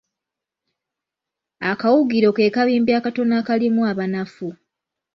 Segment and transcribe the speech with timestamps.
[1.71, 4.47] Akawugiro ke kabimbi akatono akalimwa abanafu.